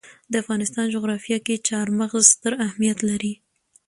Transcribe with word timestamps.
د 0.31 0.33
افغانستان 0.43 0.85
جغرافیه 0.95 1.39
کې 1.45 1.63
چار 1.67 1.87
مغز 1.99 2.23
ستر 2.33 2.53
اهمیت 2.65 2.99
لري. 3.09 3.33